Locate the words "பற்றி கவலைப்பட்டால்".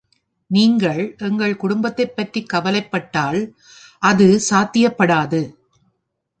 2.15-3.55